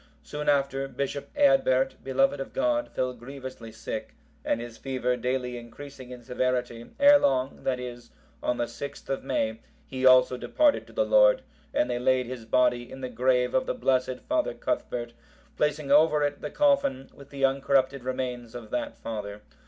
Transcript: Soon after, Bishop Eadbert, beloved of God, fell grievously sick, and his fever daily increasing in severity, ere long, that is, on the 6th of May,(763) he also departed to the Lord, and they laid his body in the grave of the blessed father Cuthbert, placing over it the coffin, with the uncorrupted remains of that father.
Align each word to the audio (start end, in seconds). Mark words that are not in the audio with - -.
Soon 0.23 0.49
after, 0.49 0.87
Bishop 0.87 1.29
Eadbert, 1.35 1.93
beloved 2.03 2.39
of 2.39 2.53
God, 2.53 2.89
fell 2.89 3.13
grievously 3.13 3.71
sick, 3.71 4.15
and 4.43 4.59
his 4.59 4.75
fever 4.79 5.15
daily 5.15 5.59
increasing 5.59 6.09
in 6.09 6.23
severity, 6.23 6.89
ere 6.99 7.19
long, 7.19 7.61
that 7.63 7.79
is, 7.79 8.09
on 8.41 8.57
the 8.57 8.63
6th 8.65 9.09
of 9.09 9.23
May,(763) 9.23 9.59
he 9.85 10.03
also 10.03 10.37
departed 10.37 10.87
to 10.87 10.93
the 10.93 11.05
Lord, 11.05 11.43
and 11.71 11.87
they 11.87 11.99
laid 11.99 12.25
his 12.25 12.45
body 12.45 12.91
in 12.91 13.01
the 13.01 13.09
grave 13.09 13.53
of 13.53 13.67
the 13.67 13.75
blessed 13.75 14.21
father 14.27 14.55
Cuthbert, 14.55 15.13
placing 15.55 15.91
over 15.91 16.23
it 16.23 16.41
the 16.41 16.49
coffin, 16.49 17.11
with 17.13 17.29
the 17.29 17.45
uncorrupted 17.45 18.03
remains 18.03 18.55
of 18.55 18.71
that 18.71 18.97
father. 18.97 19.43